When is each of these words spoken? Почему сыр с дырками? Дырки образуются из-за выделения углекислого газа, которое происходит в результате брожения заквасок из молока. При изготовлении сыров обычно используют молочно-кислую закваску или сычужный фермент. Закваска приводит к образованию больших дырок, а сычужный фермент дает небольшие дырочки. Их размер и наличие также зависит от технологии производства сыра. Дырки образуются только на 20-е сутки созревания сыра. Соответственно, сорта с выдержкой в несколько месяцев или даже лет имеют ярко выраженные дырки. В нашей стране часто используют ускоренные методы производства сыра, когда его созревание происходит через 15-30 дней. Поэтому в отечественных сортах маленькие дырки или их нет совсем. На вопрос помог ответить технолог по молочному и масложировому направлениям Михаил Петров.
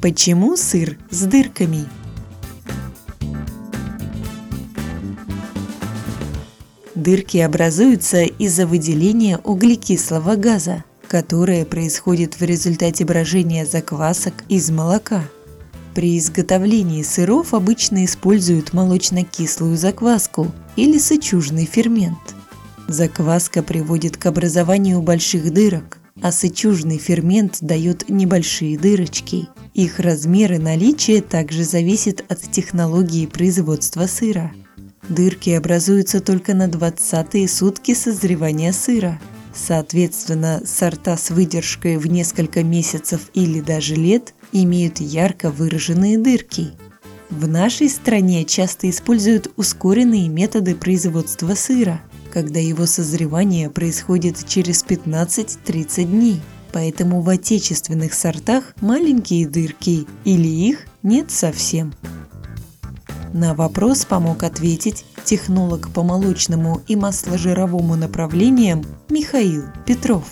Почему 0.00 0.56
сыр 0.56 0.96
с 1.10 1.24
дырками? 1.24 1.84
Дырки 6.94 7.38
образуются 7.38 8.22
из-за 8.22 8.68
выделения 8.68 9.38
углекислого 9.38 10.36
газа, 10.36 10.84
которое 11.08 11.64
происходит 11.64 12.38
в 12.38 12.44
результате 12.44 13.04
брожения 13.04 13.66
заквасок 13.66 14.34
из 14.48 14.70
молока. 14.70 15.24
При 15.96 16.16
изготовлении 16.16 17.02
сыров 17.02 17.52
обычно 17.52 18.04
используют 18.04 18.72
молочно-кислую 18.72 19.76
закваску 19.76 20.46
или 20.76 20.98
сычужный 20.98 21.64
фермент. 21.64 22.36
Закваска 22.86 23.64
приводит 23.64 24.16
к 24.16 24.26
образованию 24.26 25.02
больших 25.02 25.52
дырок, 25.52 25.98
а 26.22 26.30
сычужный 26.30 26.98
фермент 26.98 27.58
дает 27.60 28.08
небольшие 28.08 28.78
дырочки. 28.78 29.48
Их 29.78 30.00
размер 30.00 30.54
и 30.54 30.58
наличие 30.58 31.22
также 31.22 31.62
зависит 31.62 32.24
от 32.28 32.40
технологии 32.50 33.26
производства 33.26 34.08
сыра. 34.08 34.50
Дырки 35.08 35.50
образуются 35.50 36.20
только 36.20 36.52
на 36.52 36.66
20-е 36.66 37.46
сутки 37.46 37.94
созревания 37.94 38.72
сыра. 38.72 39.20
Соответственно, 39.54 40.62
сорта 40.66 41.16
с 41.16 41.30
выдержкой 41.30 41.96
в 41.96 42.08
несколько 42.08 42.64
месяцев 42.64 43.30
или 43.34 43.60
даже 43.60 43.94
лет 43.94 44.34
имеют 44.50 44.98
ярко 44.98 45.48
выраженные 45.48 46.18
дырки. 46.18 46.72
В 47.30 47.46
нашей 47.46 47.88
стране 47.88 48.44
часто 48.44 48.90
используют 48.90 49.52
ускоренные 49.54 50.28
методы 50.28 50.74
производства 50.74 51.54
сыра, 51.54 52.00
когда 52.32 52.58
его 52.58 52.84
созревание 52.86 53.70
происходит 53.70 54.44
через 54.44 54.84
15-30 54.84 56.02
дней. 56.02 56.40
Поэтому 56.72 57.20
в 57.22 57.28
отечественных 57.28 58.14
сортах 58.14 58.74
маленькие 58.80 59.48
дырки 59.48 60.06
или 60.24 60.48
их 60.48 60.86
нет 61.02 61.30
совсем. 61.30 61.94
На 63.32 63.54
вопрос 63.54 64.04
помог 64.04 64.42
ответить 64.42 65.04
технолог 65.24 65.90
по 65.90 66.02
молочному 66.02 66.80
и 66.86 66.96
масложировому 66.96 67.94
направлениям 67.94 68.84
Михаил 69.10 69.64
Петров. 69.86 70.24